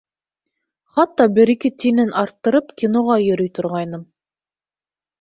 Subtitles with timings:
[0.95, 4.07] Хатта бер-ике тинен арттырып киноға йөрөй торғайным.